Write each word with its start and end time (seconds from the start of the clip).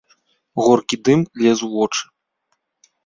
Горкі 0.67 0.95
дым 1.09 1.21
лез 1.43 1.57
у 1.67 1.73
вочы. 1.75 2.03